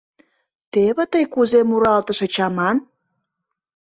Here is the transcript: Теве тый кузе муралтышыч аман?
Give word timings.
Теве 0.71 1.03
тый 1.11 1.25
кузе 1.33 1.61
муралтышыч 1.69 2.35
аман? 2.47 2.77